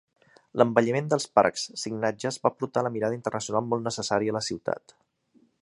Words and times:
L'embelliment 0.61 1.09
dels 1.11 1.27
parcs, 1.41 1.67
signages 1.83 2.41
va 2.47 2.53
portar 2.63 2.83
a 2.83 2.87
la 2.89 2.95
mirada 2.97 3.21
internacional 3.21 3.71
molt 3.75 3.89
necessària 3.91 4.37
a 4.37 4.41
la 4.41 4.47
ciutat. 4.51 5.01